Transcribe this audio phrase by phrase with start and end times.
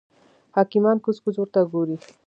[0.57, 1.95] حکیمان کوز کوز ورته ګوري.